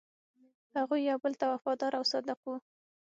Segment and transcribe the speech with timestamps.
[0.77, 2.55] هغوی یو بل ته وفادار او صادق وو.